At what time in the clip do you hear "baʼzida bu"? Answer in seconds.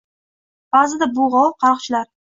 0.77-1.29